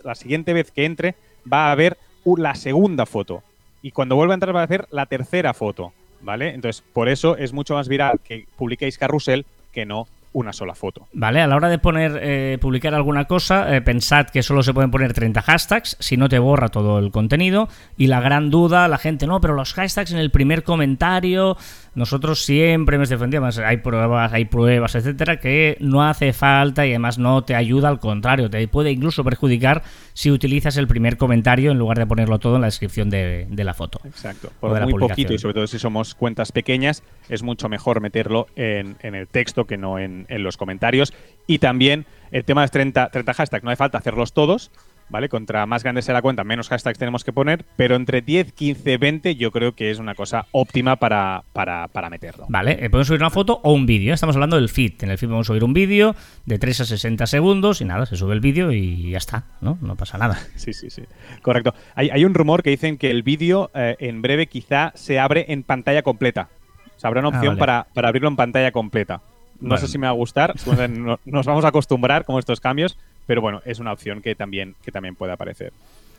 [0.03, 1.15] la siguiente vez que entre
[1.51, 1.97] va a haber
[2.37, 3.43] la segunda foto
[3.81, 6.53] y cuando vuelva a entrar va a hacer la tercera foto, ¿vale?
[6.53, 11.07] Entonces, por eso es mucho más viral que publiquéis carrusel que no una sola foto.
[11.11, 14.73] Vale, a la hora de poner, eh, publicar alguna cosa, eh, pensad que solo se
[14.73, 17.67] pueden poner 30 hashtags, si no te borra todo el contenido.
[17.97, 21.57] Y la gran duda, la gente, no, pero los hashtags en el primer comentario,
[21.95, 27.17] nosotros siempre hemos defendido, hay pruebas, hay pruebas, etcétera, que no hace falta y además
[27.17, 31.79] no te ayuda, al contrario, te puede incluso perjudicar si utilizas el primer comentario en
[31.79, 33.99] lugar de ponerlo todo en la descripción de, la foto.
[34.05, 38.47] Exacto, por muy poquito y sobre todo si somos cuentas pequeñas, es mucho mejor meterlo
[38.55, 41.13] en, en el texto que no en en, los comentarios.
[41.47, 44.71] Y también el tema de 30, 30 hashtags, no hace falta hacerlos todos,
[45.09, 45.29] ¿vale?
[45.29, 48.97] Contra más grande sea la cuenta, menos hashtags tenemos que poner, pero entre 10, 15,
[48.97, 52.45] 20 yo creo que es una cosa óptima para, para, meterlo.
[52.49, 55.03] Vale, eh, podemos subir una foto o un vídeo, estamos hablando del feed.
[55.03, 58.15] En el feed podemos subir un vídeo de 3 a 60 segundos y nada, se
[58.15, 59.77] sube el vídeo y ya está, ¿no?
[59.81, 60.39] No pasa nada.
[60.55, 61.03] Sí, sí, sí.
[61.41, 61.73] Correcto.
[61.95, 65.63] Hay, un rumor que dicen que el vídeo eh, en breve quizá se abre en
[65.63, 66.49] pantalla completa.
[66.95, 69.21] O sea, habrá una ah, opción para, para abrirlo en pantalla completa.
[69.61, 70.53] No sé si me va a gustar,
[71.25, 72.97] nos vamos a acostumbrar con estos cambios,
[73.29, 75.71] pero bueno, es una opción que también, que también puede aparecer.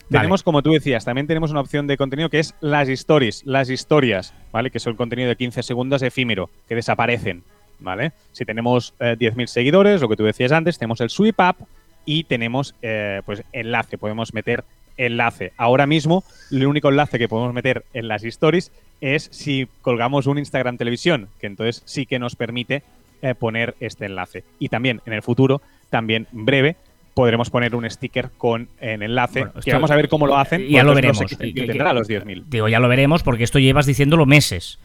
[0.08, 3.68] Tenemos, como tú decías, también tenemos una opción de contenido que es las stories, las
[3.68, 4.70] historias, ¿vale?
[4.70, 7.42] Que son contenido de 15 segundos efímero, que desaparecen,
[7.80, 8.12] ¿vale?
[8.30, 11.66] Si tenemos 10.000 eh, seguidores, lo que tú decías antes, tenemos el sweep up
[12.04, 14.62] y tenemos, eh, pues, enlace, podemos meter
[14.96, 15.52] enlace.
[15.56, 18.70] Ahora mismo, el único enlace que podemos meter en las stories
[19.00, 22.84] es si colgamos un Instagram televisión, que entonces sí que nos permite
[23.20, 24.44] eh, poner este enlace.
[24.60, 26.76] Y también en el futuro, también breve,
[27.14, 29.46] podremos poner un sticker con en enlace.
[29.64, 30.66] que vamos a ver cómo lo hacen.
[30.68, 31.20] Ya lo veremos.
[31.20, 32.44] los 10.000.
[32.46, 34.78] Digo, ya lo veremos porque esto llevas diciéndolo meses.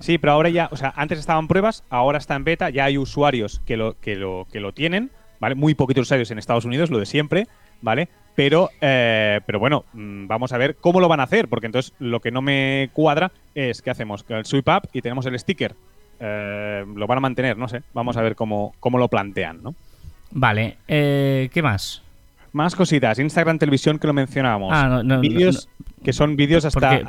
[0.00, 2.98] Sí, pero ahora ya, o sea, antes estaban pruebas, ahora está en beta, ya hay
[2.98, 5.54] usuarios que lo, que lo, que lo tienen, ¿vale?
[5.54, 7.46] Muy poquitos usuarios en Estados Unidos, lo de siempre,
[7.80, 8.08] ¿vale?
[8.34, 11.92] Pero, eh, pero bueno, mm, vamos a ver cómo lo van a hacer, porque entonces
[12.00, 15.76] lo que no me cuadra es que hacemos el sweep up y tenemos el sticker
[16.20, 17.82] eh, lo van a mantener, no sé.
[17.92, 19.74] Vamos a ver cómo, cómo lo plantean, ¿no?
[20.34, 22.02] Vale, eh, ¿qué más?
[22.52, 23.18] Más cositas.
[23.18, 24.70] Instagram Televisión que lo mencionábamos.
[24.72, 25.68] Ah, vídeos
[26.02, 27.00] que son vídeos hasta,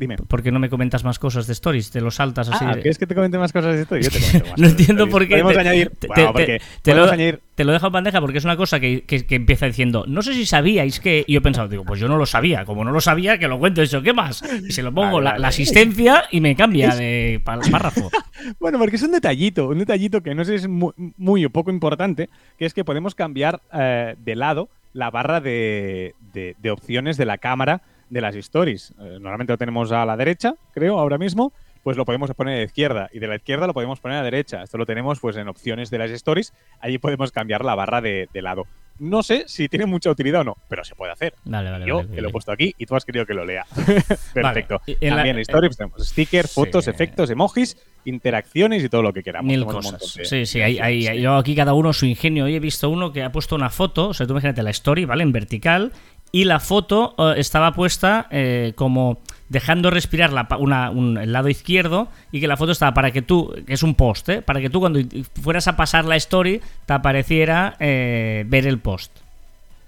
[0.00, 0.16] Dime.
[0.16, 1.90] ¿Por qué no me comentas más cosas de stories?
[1.90, 2.64] Te lo saltas así.
[2.66, 3.98] Ah, ¿quieres que te comente más cosas de esto?
[3.98, 5.12] Yo te cuento más no entiendo stories.
[5.12, 5.28] por qué.
[5.34, 5.90] Podemos te- añadir.
[5.98, 7.40] te- Bueno, te- porque te lo, añadir.
[7.56, 10.06] dejo en bandeja porque es una cosa que, que- que empieza diciendo.
[10.08, 11.22] No sé si sabíais que.
[11.26, 12.64] Y yo he pensado, digo, pues yo no lo sabía.
[12.64, 14.00] Como no lo sabía, que lo cuento eso.
[14.00, 14.42] ¿Qué más?
[14.66, 15.42] Y se lo pongo Vale, la, vale.
[15.42, 18.10] la asistencia y me cambia de párrafo.
[18.58, 21.50] Bueno, porque es un detallito, un detallito que no sé si es muy, muy o
[21.50, 26.70] poco importante, que es que podemos cambiar eh, de lado la barra de, de- de
[26.70, 28.90] opciones de la cámara de las stories.
[29.00, 32.58] Eh, normalmente lo tenemos a la derecha, creo, ahora mismo, pues lo podemos poner a
[32.58, 34.62] la izquierda y de la izquierda lo podemos poner a la derecha.
[34.62, 38.28] Esto lo tenemos pues en opciones de las stories, allí podemos cambiar la barra de,
[38.34, 38.66] de lado.
[38.98, 41.32] No sé si tiene mucha utilidad o no, pero se puede hacer.
[41.46, 41.86] Vale, vale.
[41.86, 42.22] Yo, vale, que vale.
[42.22, 43.64] lo he puesto aquí y tú has querido que lo lea.
[44.34, 44.82] Perfecto.
[44.86, 46.54] y en la- También en stories tenemos stickers, Sí.
[46.54, 49.48] fotos, efectos, emojis, interacciones y todo lo que queramos.
[49.48, 50.14] Mil Tenemos cosas.
[50.16, 51.20] de- Sí, sí, hay, hay- sí.
[51.20, 52.44] yo aquí cada uno su ingenio.
[52.44, 55.06] Hoy he visto uno que ha puesto una foto, o sea, tú imagínate la story,
[55.06, 55.22] ¿vale?
[55.22, 55.92] En vertical,
[56.32, 61.48] y la foto eh, estaba puesta eh, como dejando respirar la, una- un- el lado
[61.48, 64.42] izquierdo y que la foto estaba para que tú, que es un post, ¿eh?
[64.42, 65.00] Para que tú cuando
[65.42, 69.10] fueras a pasar la story te apareciera eh, ver el post.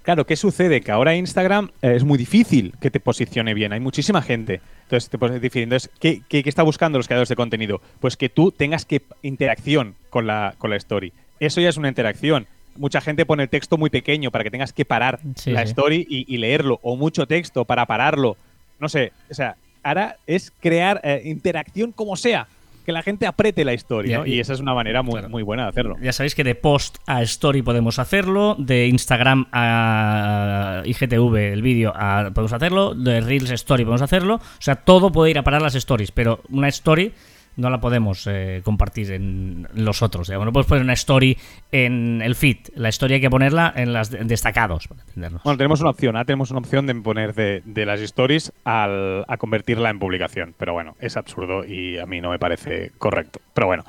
[0.01, 0.81] Claro, ¿qué sucede?
[0.81, 3.71] Que ahora Instagram eh, es muy difícil que te posicione bien.
[3.71, 4.59] Hay muchísima gente.
[4.83, 5.63] Entonces, te.
[5.63, 7.79] Entonces, ¿qué, qué, qué está buscando los creadores de contenido?
[8.01, 11.13] Pues que tú tengas que interacción con la, con la story.
[11.39, 12.47] Eso ya es una interacción.
[12.77, 15.69] Mucha gente pone el texto muy pequeño para que tengas que parar Sí, la sí.
[15.69, 16.79] story y, y leerlo.
[16.83, 18.35] O mucho texto para pararlo.
[18.79, 19.11] No sé.
[19.29, 22.47] O sea, ahora es crear eh, interacción como sea.
[22.85, 24.25] Que la gente apriete la story, Ya, ¿no?
[24.25, 25.29] y- Y esa es una manera muy, Claro.
[25.29, 25.95] muy buena de hacerlo.
[26.01, 31.93] Ya sabéis que de post a story podemos hacerlo, de Instagram a IGTV, el vídeo,
[31.95, 34.35] a- podemos hacerlo, de Reels Story podemos hacerlo.
[34.35, 37.13] O sea, todo puede ir a parar las stories, pero una story
[37.55, 40.27] no la podemos eh, compartir en los otros.
[40.27, 40.45] Digamos.
[40.45, 41.37] No puedes poner una story
[41.71, 42.57] en el feed.
[42.75, 45.03] La story hay que ponerla en las de- destacados, para.
[45.43, 46.25] Bueno, tenemos una opción, ¿ah?
[46.25, 50.55] tenemos una opción de poner de, de las stories al, a convertirla en publicación.
[50.57, 53.39] Pero bueno, es absurdo y a mí no me parece correcto.
[53.53, 53.83] Pero bueno,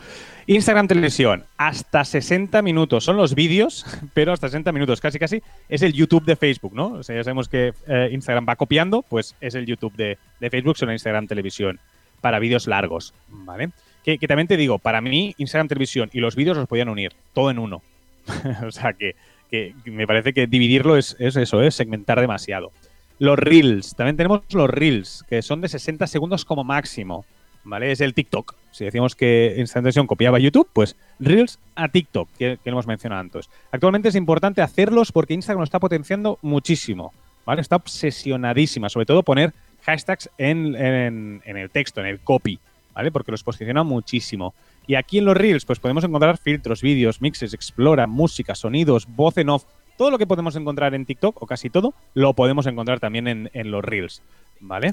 [0.47, 3.05] Instagram Televisión, hasta 60 minutos.
[3.05, 5.43] Son los vídeos, pero hasta 60 minutos, casi casi.
[5.69, 6.89] Es el YouTube de Facebook, ¿no?
[6.89, 10.51] O sea, ya sabemos que eh, Instagram va copiando, pues es el YouTube de, de
[10.51, 11.81] Facebook, son Instagram Televisión
[12.25, 13.69] para vídeos largos, ¿vale?
[14.03, 17.51] Que, también te digo, para mí Instagram Televisión y los vídeos los podían unir, todo
[17.51, 17.83] en uno.
[18.67, 19.15] o sea que,
[19.51, 22.73] que me parece que dividirlo es, es eso, es segmentar demasiado.
[23.19, 27.27] Los Reels, también tenemos los Reels, que son de 60 segundos como máximo,
[27.63, 27.93] ¿vale?
[27.93, 28.55] Es el TikTok.
[28.71, 32.87] Si decíamos que Instagram Televisión copiaba YouTube, pues Reels a TikTok, que, que lo hemos
[32.87, 33.51] mencionado antes.
[33.71, 37.13] Actualmente es importante hacerlos porque Instagram lo está potenciando muchísimo,
[37.45, 37.61] ¿vale?
[37.61, 39.53] Está obsesionadísima, sobre todo poner
[39.85, 42.59] hashtags en, en- el texto, en el copy,
[42.95, 43.11] ¿vale?
[43.13, 44.55] Porque los posiciona muchísimo.
[44.87, 49.39] Y aquí en los Reels, pues podemos encontrar filtros, vídeos, mixes, explora, música, sonidos, voz
[49.39, 49.65] en off.
[49.97, 53.51] Todo lo que podemos encontrar en TikTok, o casi todo, lo podemos encontrar también en,
[53.55, 54.23] en los Reels,
[54.61, 54.93] ¿vale?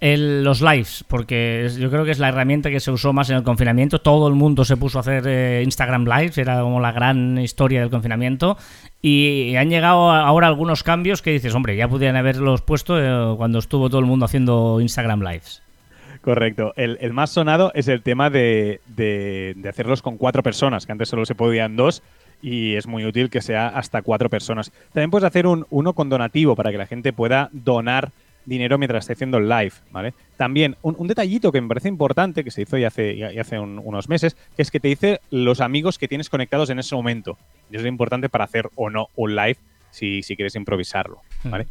[0.00, 3.30] El- los lives, porque es- yo creo que es la herramienta que se usó más
[3.30, 4.00] en el confinamiento.
[4.00, 7.80] Todo el mundo se puso a hacer eh, Instagram Lives, era como la gran historia
[7.80, 8.56] del confinamiento.
[9.00, 13.60] Y han llegado ahora algunos cambios que dices, hombre, ya podrían haberlos puesto eh, cuando
[13.60, 15.62] estuvo todo el mundo haciendo Instagram Lives.
[16.20, 16.72] Correcto.
[16.76, 20.92] El, el más sonado es el tema de, de- de hacerlos con cuatro personas, que
[20.92, 22.02] antes solo se podían dos
[22.40, 24.72] y es muy útil que sea hasta cuatro personas.
[24.92, 28.10] También puedes hacer un, uno con donativo para que la gente pueda donar
[28.44, 30.14] dinero mientras esté haciendo el live, ¿vale?
[30.36, 33.40] También un, un detallito que me parece importante, que se hizo ya hace, ya- ya
[33.42, 36.78] hace un- unos meses, que es que te dice los amigos que tienes conectados en
[36.78, 37.38] ese momento.
[37.70, 39.56] Y eso es importante para hacer o no un live
[39.90, 41.66] si, si quieres improvisarlo, ¿vale?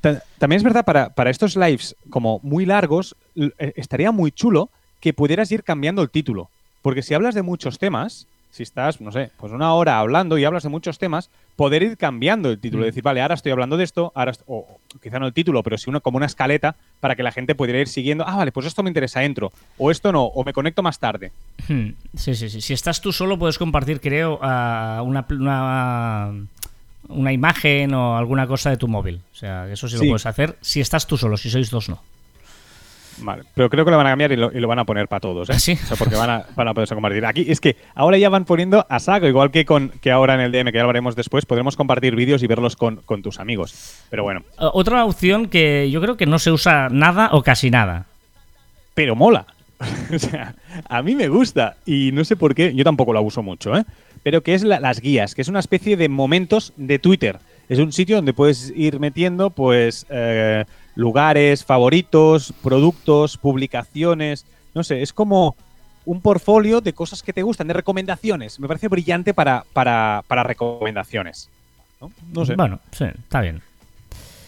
[0.00, 4.70] Ta- También es verdad, para, para estos lives como muy largos, eh, estaría muy chulo
[4.98, 6.50] que pudieras ir cambiando el título.
[6.82, 10.44] Porque si hablas de muchos temas, si estás, no sé, pues una hora hablando y
[10.44, 12.82] hablas de muchos temas, poder ir cambiando el título.
[12.82, 12.86] Mm.
[12.86, 14.66] Decir, vale, ahora estoy hablando de esto, ahora o
[15.00, 17.78] quizá no el título, pero sí una, como una escaleta para que la gente pudiera
[17.80, 18.24] ir siguiendo.
[18.26, 19.52] Ah, vale, pues esto me interesa, entro.
[19.78, 21.32] O esto no, o me conecto más tarde.
[21.68, 22.60] Hmm, Sí, sí, sí.
[22.60, 26.32] Si estás tú solo, puedes compartir, creo, a una, una,
[27.08, 29.20] una imagen o alguna cosa de tu móvil.
[29.32, 32.02] O sea, eso sí, lo puedes hacer si estás tú solo, si sois dos, no.
[33.22, 35.06] Vale, pero creo que lo van a cambiar y lo, y lo van a poner
[35.08, 35.52] para todos, ¿eh?
[35.54, 35.72] ¿Ah, sí?
[35.72, 37.24] O sea, porque van a, van a poderse compartir.
[37.26, 40.40] Aquí es que ahora ya van poniendo a saco, igual que con que ahora en
[40.40, 43.38] el DM, que ya lo haremos después, podremos compartir vídeos y verlos con, con tus
[43.40, 43.96] amigos.
[44.10, 48.06] Pero bueno, Otra opción que yo creo que no se usa nada o casi nada.
[48.94, 49.46] pero mola.
[50.14, 50.54] o sea,
[50.90, 53.84] a mí me gusta y no sé por qué, yo tampoco la uso mucho, ¿eh?
[54.22, 57.38] Pero que es la- las guías, que es una especie de momentos de Twitter.
[57.70, 64.44] Es un sitio donde puedes ir metiendo, pues, eh, lugares, favoritos, productos, publicaciones.
[64.74, 65.56] No sé, es como
[66.04, 68.58] un portfolio de cosas que te gustan, de recomendaciones.
[68.60, 71.48] Me parece brillante para, para, para recomendaciones.
[72.00, 72.10] ¿no?
[72.32, 72.54] No sé.
[72.56, 73.60] Bueno, sí, está bien.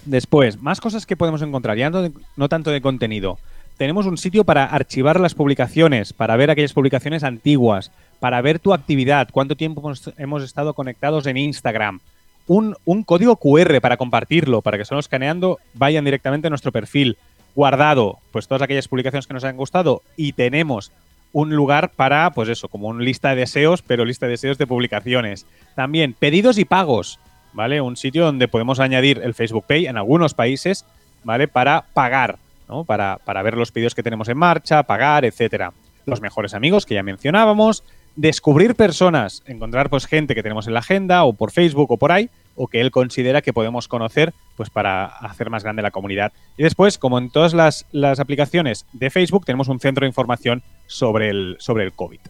[0.05, 3.39] Después, más cosas que podemos encontrar, ya no, de- no tanto de contenido.
[3.77, 8.73] tenemos un sitio para archivar las publicaciones, para ver aquellas publicaciones antiguas, para ver tu
[8.75, 12.01] actividad, cuánto tiempo hemos, estado conectados en Instagram.
[12.47, 17.17] Un, código QR para compartirlo, para que solo escaneando vayan directamente a nuestro perfil.
[17.55, 20.03] Guardado, pues todas aquellas publicaciones que nos han gustado.
[20.17, 20.93] Y tenemos
[21.33, 24.67] un lugar para, pues eso, como una lista de deseos, pero lista de deseos de
[24.67, 25.47] publicaciones.
[25.75, 27.19] También pedidos y pagos,
[27.53, 27.81] ¿vale?
[27.81, 30.85] Un sitio donde podemos añadir el Facebook Pay en algunos países,
[31.25, 31.49] ¿vale?
[31.49, 32.85] Para pagar, ¿no?
[32.85, 35.73] Para, para ver los pedidos que tenemos en marcha, pagar, etcétera.
[36.05, 37.85] Los mejores amigos que ya mencionábamos,
[38.17, 42.13] descubrir personas, encontrar pues gente que tenemos en la agenda o por Facebook o por
[42.13, 46.33] ahí, o que él considera que podemos conocer pues para hacer más grande la comunidad.
[46.57, 50.63] Y después, como en todas las, las aplicaciones de Facebook, tenemos un centro de información
[50.87, 52.21] sobre el, sobre el COVID.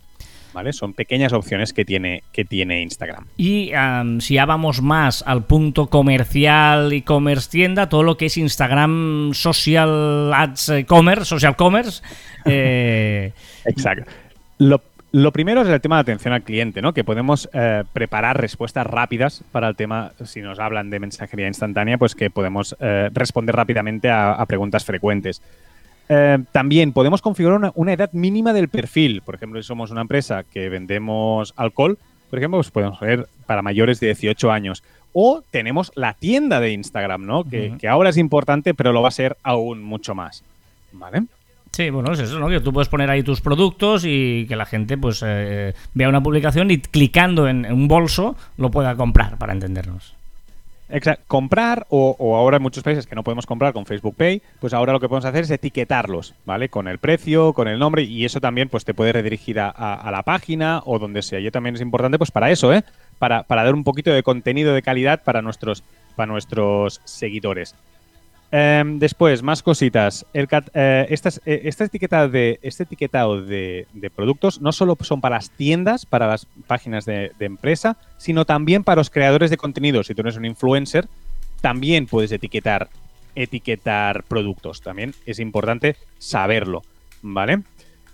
[0.53, 0.75] ¿Vale?
[0.75, 3.25] Son pequeñas opciones que tiene, que tiene Instagram.
[3.39, 3.73] Y
[4.19, 10.31] si ya vamos más al punto comercial, e-commerce tienda, todo lo que es Instagram Social
[10.35, 12.03] Ads eh, Commerce, Social Commerce.
[12.45, 13.33] Eh,
[13.65, 14.11] Exacto.
[14.59, 16.95] Lo, lo primero es el tema de atención al cliente, ¿no?
[16.95, 21.99] Que podemos eh, preparar respuestas rápidas para el tema, si nos hablan de mensajería instantánea,
[21.99, 25.43] pues que podemos eh, responder rápidamente a, preguntas frecuentes.
[26.09, 29.21] Eh, también podemos configurar una, edad mínima del perfil.
[29.21, 31.99] Por ejemplo, si somos una empresa que vendemos alcohol,
[32.31, 34.83] por ejemplo, pues podemos ver para mayores de 18 años.
[35.13, 37.45] O tenemos la tienda de Instagram, ¿no?
[37.45, 40.43] Que, que ahora es importante, pero lo va a ser aún mucho más.
[40.93, 41.25] ¿Vale?
[41.73, 42.49] Sí, bueno, es eso, ¿no?
[42.49, 46.23] Que tú puedes poner ahí tus productos y que la gente pues eh, vea una
[46.23, 50.15] publicación y clicando en, un bolso lo pueda comprar, para entendernos.
[50.91, 51.25] Exacto.
[51.27, 54.93] Comprar, o, ahora en muchos países que no podemos comprar con Facebook Pay, pues ahora
[54.93, 56.69] lo que podemos hacer es etiquetarlos, ¿vale?
[56.69, 60.23] Con el precio, con el nombre, y eso también pues te puede redirigir a, la
[60.23, 61.41] página o donde sea.
[61.41, 62.85] Y también es importante pues para eso, ¿eh?
[63.19, 65.83] Para, para dar un poquito de contenido de calidad para nuestros,
[66.17, 67.75] para nuestros seguidores.
[68.55, 70.27] Em, después, más cositas.
[70.35, 71.07] Eh, eh,
[71.65, 76.47] esta etiqueta de, este etiquetado de, productos no solo son para las tiendas, para las
[76.67, 80.03] páginas de, empresa, sino también para los creadores de contenido.
[80.03, 81.09] Si tú eres un influencer,
[81.63, 82.91] también puedes etiquetar,
[83.35, 84.83] etiquetar productos.
[84.83, 86.83] También es importante saberlo,
[87.23, 87.63] ¿vale?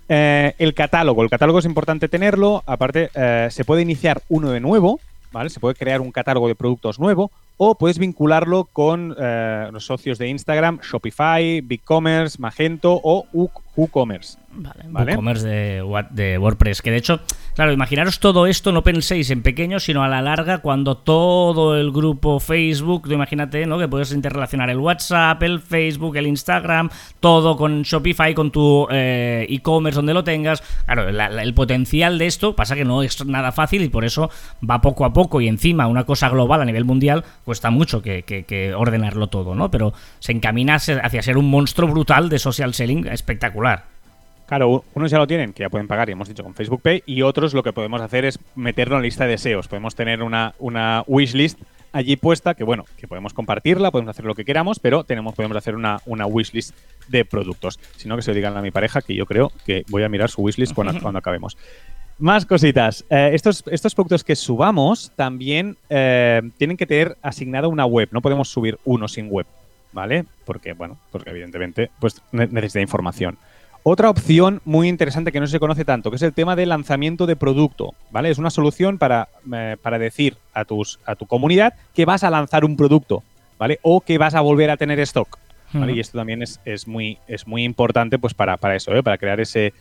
[0.07, 1.21] Eh, el catálogo.
[1.21, 2.63] El catálogo es importante tenerlo.
[2.65, 3.09] Aparte,
[3.51, 5.01] se puede iniciar uno de nuevo,
[5.33, 5.49] ¿vale?
[5.49, 7.29] Se puede crear un catálogo de productos nuevo
[7.61, 13.27] o puedes vincularlo con eh, los socios de Instagram, Shopify, BigCommerce, Magento o
[13.79, 14.37] WooCommerce.
[14.51, 15.11] Vale, ¿vale?
[15.11, 16.81] WooCommerce de, de, WordPress.
[16.81, 17.21] Que de hecho,
[17.55, 21.91] claro, imaginaros todo esto, no penséis en pequeño, sino a la larga, cuando todo el
[21.91, 23.77] grupo Facebook, imagínate, ¿no?
[23.77, 26.89] Que puedes interrelacionar el WhatsApp, el Facebook, el Instagram,
[27.19, 30.61] todo con Shopify, con tu eh, e-commerce donde lo tengas.
[30.85, 34.29] Claro, el potencial de esto pasa que no es nada fácil y por eso
[34.67, 38.73] va poco a poco y encima una cosa global a nivel mundial cuesta mucho que,
[38.75, 39.71] ordenarlo todo, ¿no?
[39.71, 43.68] Pero se encamina hacia ser un monstruo brutal de social selling espectacular.
[44.49, 47.03] Claro, unos ya lo tienen, que ya pueden pagar, y hemos dicho con Facebook Pay,
[47.05, 49.67] y otros lo que podemos hacer es meterlo en la lista de deseos.
[49.67, 51.59] Podemos tener una, una wishlist
[51.91, 55.55] allí puesta, que bueno, que podemos compartirla, podemos hacer lo que queramos, pero tenemos, podemos
[55.55, 56.75] hacer una, una wishlist
[57.07, 57.79] de productos.
[57.97, 60.09] Si no, que se lo digan a mi pareja, que yo creo que voy a
[60.09, 61.55] mirar su wishlist cuando, cuando acabemos.
[62.17, 63.05] Más cositas.
[63.09, 68.09] Eh, estos, estos productos que subamos también eh, tienen que tener asignada una web.
[68.11, 69.45] No podemos subir uno sin web,
[69.93, 70.25] ¿vale?
[70.43, 73.37] Porque, bueno, porque evidentemente pues necesita información.
[73.91, 77.25] Otra opción muy interesante que no se conoce tanto, que es el tema del lanzamiento
[77.25, 78.29] de producto, ¿vale?
[78.29, 82.29] Es una solución para, eh, para decir a, tus, a tu comunidad que vas a
[82.29, 83.23] lanzar un producto,
[83.57, 83.79] ¿vale?
[83.81, 85.39] O que vas a volver a tener stock,
[85.73, 85.93] ¿vale?
[85.93, 89.01] Y esto también es, es, muy, es muy importante pues para, para eso, ¿eh?
[89.01, 89.73] Para crear ese,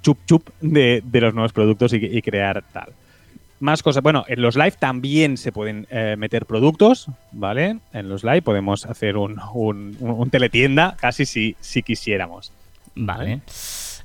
[0.00, 2.94] chup chup de, los nuevos productos y, crear tal.
[3.60, 4.02] Más cosas.
[4.02, 7.78] Bueno, en los live también se pueden eh, meter productos, ¿vale?
[7.92, 12.50] En los live podemos hacer un, teletienda casi si, si quisiéramos.
[12.96, 13.40] Vale.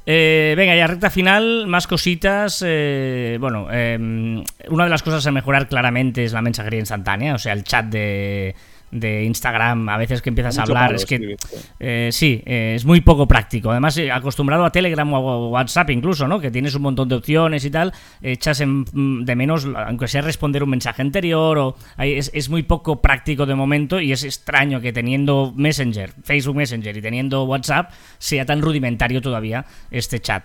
[0.06, 2.64] Eh, venga, ya recta final, más cositas.
[2.66, 7.38] Eh, bueno, em, una de las cosas a mejorar claramente es la mensajería instantánea, o
[7.38, 8.56] sea, el chat de,
[8.92, 11.38] de Instagram, a veces que empiezas a hablar, es que
[11.80, 13.72] eh, sí, eh, es muy poco práctico.
[13.72, 16.40] Además, eh, acostumbrado a Telegram o a WhatsApp incluso, ¿no?
[16.40, 20.64] Que tienes un montón de opciones y tal, echas mm, de menos, aunque sea responder
[20.64, 24.92] un mensaje anterior, o es, es, muy poco práctico de momento y es extraño que
[24.92, 30.44] teniendo Messenger, Facebook Messenger y teniendo WhatsApp, sea tan rudimentario todavía este chat.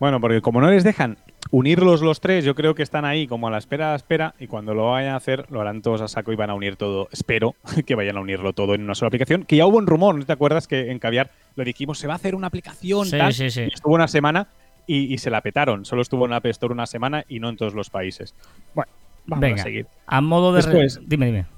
[0.00, 1.18] Bueno, porque como no les dejan
[1.50, 4.34] unirlos los tres, yo creo que están ahí como a la espera, a la espera,
[4.38, 6.76] y cuando lo vayan a hacer, lo harán todos a saco y van a unir
[6.76, 7.08] todo.
[7.12, 7.54] Espero
[7.86, 9.44] que vayan a unirlo todo en una sola aplicación.
[9.44, 12.14] Que ya hubo un rumor, ¿no te acuerdas que en Caviar lo dijimos, se va
[12.14, 13.06] a hacer una aplicación?
[13.06, 13.62] Sí, sí, sí.
[13.62, 14.48] Y estuvo una semana
[14.86, 15.84] y, se la petaron.
[15.84, 18.34] Solo estuvo en App Store una semana y no en todos los países.
[18.74, 18.90] Bueno,
[19.26, 19.86] vamos a seguir.
[20.06, 20.62] A modo de.
[20.62, 21.57] Después, dime, dime.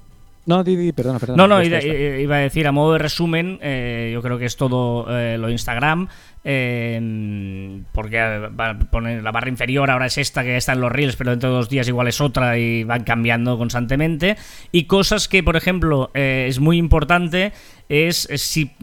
[0.50, 1.36] No, di, perdona, perdona.
[1.36, 5.06] No, no, iba, a decir, a modo de resumen, eh, yo creo que es todo
[5.08, 6.08] eh, lo Instagram,
[6.42, 10.90] eh, porque va a poner la barra inferior ahora es esta que está en los
[10.90, 14.36] reels, pero dentro de dos días igual es otra y van cambiando constantemente.
[14.72, 17.52] Y cosas que, por ejemplo, es muy importante
[17.88, 18.28] es,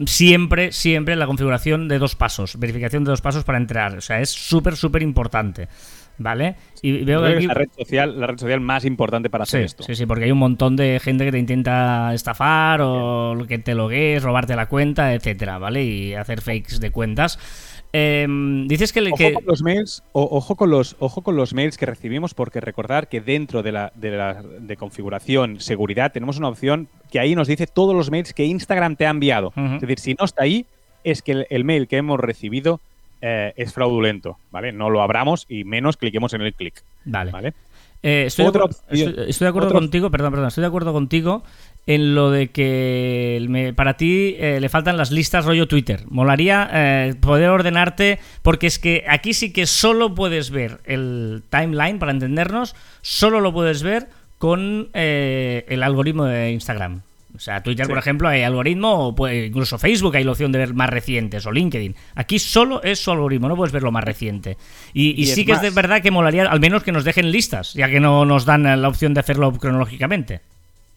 [0.06, 3.96] siempre, siempre la configuración de dos pasos, verificación de dos pasos para entrar.
[3.98, 5.68] O sea, es súper, súper importante.
[6.18, 6.56] ¿Vale?
[6.82, 9.84] Y veo que la red social, la red social más importante para hacer esto.
[9.84, 13.74] Sí, sí, porque hay un montón de gente que te intenta estafar o que te
[13.74, 15.84] logues, robarte la cuenta, etcétera, ¿vale?
[15.84, 17.38] Y hacer fakes de cuentas.
[17.92, 21.86] Em, dices que, ojo con los mails, ojo con los, ojo con los mails que
[21.86, 26.88] recibimos, porque recordar que dentro de la, de la de configuración seguridad tenemos una opción
[27.10, 29.52] que ahí nos dice todos los mails que Instagram te ha enviado.
[29.56, 30.66] Es decir, si no está ahí,
[31.02, 32.80] es que el mail que hemos recibido
[33.20, 34.72] eh, es fraudulento, ¿vale?
[34.72, 36.82] No lo abramos y menos cliquemos en el clic.
[37.04, 37.54] Vale.
[38.02, 38.50] Eh, estoy, de
[39.48, 41.42] acuerdo, contigo, perdón, perdón, estoy de acuerdo contigo
[41.86, 46.04] en lo de que para ti eh, le faltan las listas rollo Twitter.
[46.08, 52.12] Molaría poder ordenarte, porque es que aquí sí que solo puedes ver el timeline, para
[52.12, 57.02] entendernos, solo lo puedes ver con el algoritmo de Instagram.
[57.34, 60.74] O sea, Twitter, por ejemplo, hay algoritmo, o incluso Facebook hay la opción de ver
[60.74, 61.94] más recientes, o LinkedIn.
[62.14, 64.56] Aquí solo es su algoritmo, no puedes ver lo más reciente.
[64.94, 67.88] Y, sí que es de verdad que molaría, al menos que nos dejen listas, ya
[67.88, 70.40] que no nos dan la opción de hacerlo cronológicamente.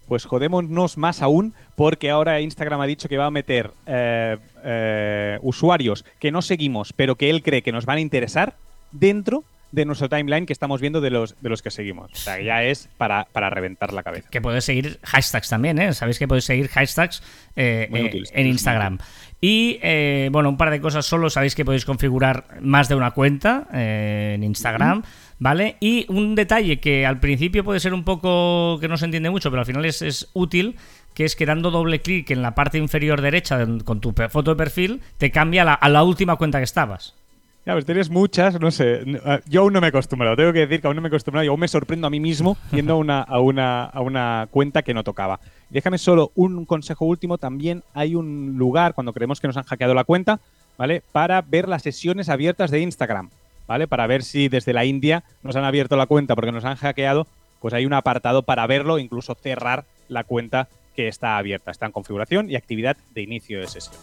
[0.08, 5.38] Pues jodémonos más aún, porque ahora Instagram ha dicho que va a meter eh, eh,
[5.42, 8.56] usuarios que no seguimos, pero que él cree que nos van a interesar
[8.92, 12.12] dentro de nuestro timeline que estamos viendo de los, de los que seguimos.
[12.12, 14.30] O sea, ya es para, reventar la cabeza.
[14.30, 15.94] Que puedes seguir hashtags también, ¿eh?
[15.94, 17.24] Sabéis que podéis seguir hashtags
[17.56, 19.00] eh, eh, en Instagram.
[19.40, 21.30] Y eh, bueno, un par de cosas solo.
[21.30, 25.04] Sabéis que podéis configurar más de una cuenta en Instagram.
[25.40, 25.78] ¿Vale?
[25.80, 29.50] Y un detalle que al principio puede ser un poco que no se entiende mucho,
[29.50, 30.76] pero al final es, es útil,
[31.16, 34.56] que es que dando doble clic en la parte inferior derecha con tu foto de
[34.56, 37.16] perfil, te cambia a la última cuenta que estabas.
[37.64, 39.04] Ya, pues tienes muchas, no sé.
[39.24, 40.36] Ah, yo aún no me he acostumbrado.
[40.36, 42.20] Tengo que decir que aún no me he acostumbrado y aún me sorprendo a mí
[42.20, 45.40] mismo yendo a una, a una, a una cuenta que no tocaba.
[45.70, 47.38] Déjame solo un consejo último.
[47.38, 50.40] También hay un lugar, cuando creemos que nos han hackeado la cuenta,
[50.76, 51.04] ¿vale?
[51.12, 53.30] Para ver las sesiones abiertas de Instagram,
[53.68, 53.88] ¿vale?
[53.88, 57.28] Para ver si desde la India nos han abierto la cuenta porque nos han hackeado.
[57.60, 61.70] Pues hay un apartado para verlo, incluso cerrar la cuenta que está abierta.
[61.70, 63.94] Está en configuración y actividad de inicio de sesión.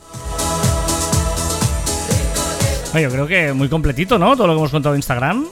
[2.94, 4.34] Yo creo que muy completito, ¿no?
[4.36, 5.46] Todo lo que hemos contado en Instagram.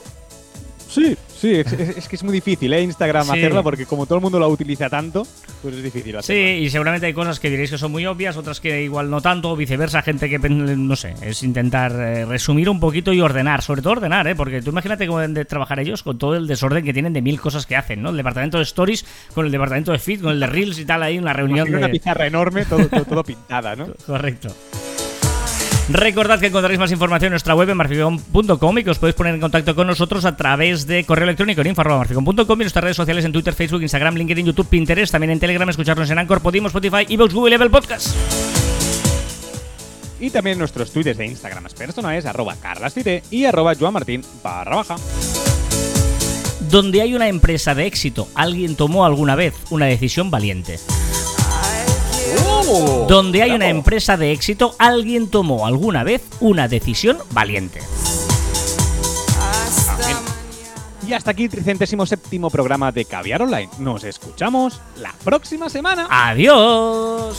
[0.89, 2.81] Sí, sí, es, que es muy difícil, ¿eh?
[2.81, 5.27] Instagram hacerlo porque como todo el mundo lo utiliza tanto,
[5.61, 6.41] pues es difícil hacerlo.
[6.41, 9.21] Sí, y seguramente hay cosas que diréis que son muy obvias, otras que igual no
[9.21, 13.81] tanto, viceversa, gente que, no sé, es intentar eh, resumir un poquito y ordenar, sobre
[13.81, 14.35] todo ordenar, ¿eh?
[14.35, 17.21] Porque tú imagínate cómo deben de trabajar ellos con todo el desorden que tienen de
[17.21, 18.09] mil cosas que hacen, ¿no?
[18.09, 21.03] El departamento de Stories con el departamento de Feed, con el de Reels y tal,
[21.03, 21.73] ahí en la reunión.
[21.73, 23.87] Una pizarra enorme, todo, todo pintada, ¿no?
[24.07, 24.49] Correcto.
[25.89, 29.35] Recordad que encontraréis más información en nuestra web en marficom.com y que os podéis poner
[29.35, 33.23] en contacto con nosotros a través de correo electrónico en info.marficom.com y nuestras redes sociales
[33.23, 37.05] en Twitter, Facebook, Instagram, LinkedIn, YouTube, Pinterest, también en Telegram, escucharnos en Anchor, Podimo, Spotify,
[37.07, 38.15] Evox, Google Level Podcast.
[40.19, 44.95] Y también nuestros twitters de Instagram personales, arroba carlascite y arroba joanmartin barra baja.
[46.69, 50.79] Donde hay una empresa de éxito, alguien tomó alguna vez una decisión valiente.
[53.07, 57.79] Donde hay una empresa de éxito, alguien tomó alguna vez una decisión valiente.
[61.07, 63.69] Y hasta aquí el 37 programa de Caviar Online.
[63.79, 66.07] Nos escuchamos la próxima semana.
[66.09, 67.37] Adiós.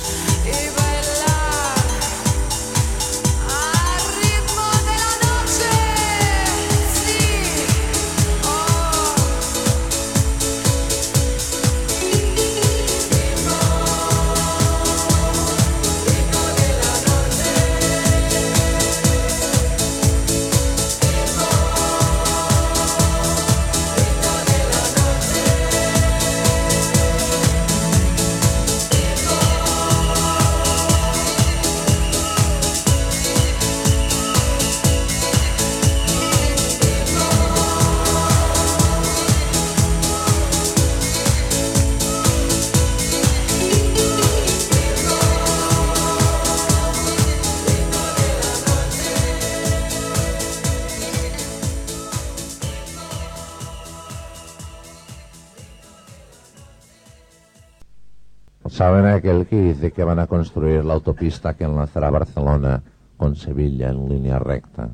[58.78, 62.80] ¿Saben aquel que dice que van a construir la autopista que enlazará Barcelona
[63.16, 64.88] con Sevilla en línea recta,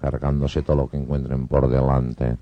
[0.00, 2.36] cargándose todo lo que encuentren por delante?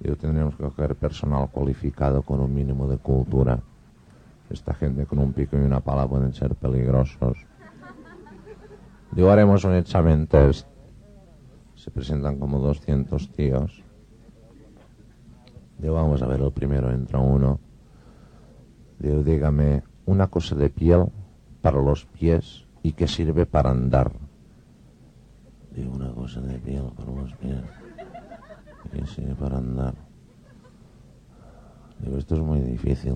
[0.00, 3.60] Y tendremos que coger personal cualificado con un mínimo de cultura.
[4.50, 7.38] Esta gente con un pico y una pala pueden ser peligrosos.
[9.12, 10.68] Digo, haremos un examen test.
[11.76, 13.82] Se presentan como 200 tíos.
[15.78, 17.71] Digo, vamos a ver, el primero entra uno.
[19.02, 21.06] Digo, dígame, una cosa de piel
[21.60, 24.12] para los pies y que sirve para andar.
[25.74, 27.58] Digo, una cosa de piel para los pies
[28.84, 29.94] y que sirve para andar.
[31.98, 33.14] Digo, esto es muy difícil.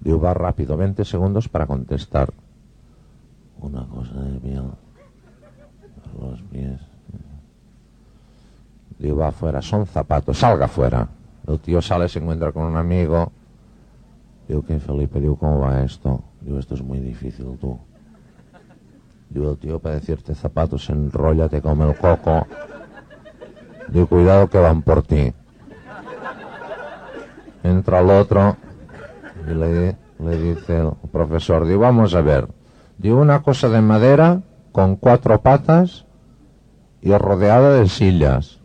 [0.00, 2.32] Digo, va rápido, 20 segundos para contestar.
[3.60, 4.64] Una cosa de piel
[6.02, 6.80] para los pies.
[8.98, 11.06] Digo, va afuera, son zapatos, salga afuera.
[11.46, 13.30] El tío sale, se encuentra con un amigo.
[14.48, 15.20] Digo, ¿qué Felipe?
[15.20, 16.22] Digo, ¿cómo va esto?
[16.40, 17.78] Digo, esto es muy difícil, tú.
[19.30, 22.46] Digo, el tío para decirte zapatos se enrolla, te come el coco.
[23.88, 25.32] Digo, cuidado que van por ti.
[27.62, 28.56] Entra el otro
[29.48, 32.46] y le, le dice el profesor, digo, vamos a ver.
[32.98, 34.42] Digo, una cosa de madera
[34.72, 36.04] con cuatro patas
[37.00, 38.60] y rodeada de sillas.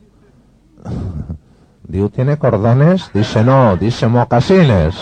[1.87, 3.09] Digo, ¿tiene cordones?
[3.13, 4.95] Dice, no, dice mocasines.